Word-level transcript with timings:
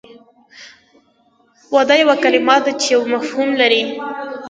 واده 1.73 1.95
یوه 2.01 2.15
کلمه 2.23 2.57
ده 2.63 2.71
چې 2.81 2.87
یو 2.95 3.01
مفهوم 3.13 3.49
لري 3.61 3.83